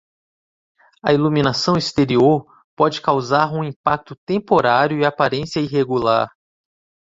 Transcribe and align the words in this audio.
A 1.05 1.13
iluminação 1.13 1.77
exterior 1.77 2.47
pode 2.75 3.01
causar 3.03 3.53
um 3.53 3.63
impacto 3.63 4.15
temporário 4.25 4.97
e 4.99 5.05
aparência 5.05 5.59
irregular. 5.59 6.27